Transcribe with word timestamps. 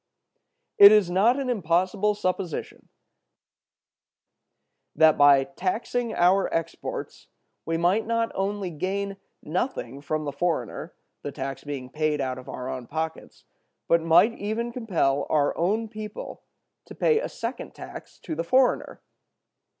It 0.79 0.91
is 0.91 1.11
not 1.11 1.39
an 1.39 1.47
impossible 1.47 2.15
supposition 2.15 2.87
that 4.95 5.15
by 5.15 5.43
taxing 5.43 6.15
our 6.15 6.51
exports 6.51 7.27
we 7.67 7.77
might 7.77 8.07
not 8.07 8.31
only 8.33 8.71
gain 8.71 9.17
nothing 9.43 10.01
from 10.01 10.25
the 10.25 10.31
foreigner, 10.31 10.95
the 11.21 11.31
tax 11.31 11.63
being 11.63 11.91
paid 11.91 12.19
out 12.19 12.39
of 12.39 12.49
our 12.49 12.67
own 12.67 12.87
pockets, 12.87 13.43
but 13.87 14.01
might 14.01 14.33
even 14.39 14.71
compel 14.71 15.27
our 15.29 15.55
own 15.55 15.87
people 15.87 16.41
to 16.85 16.95
pay 16.95 17.19
a 17.19 17.29
second 17.29 17.75
tax 17.75 18.17
to 18.21 18.33
the 18.33 18.43
foreigner. 18.43 19.03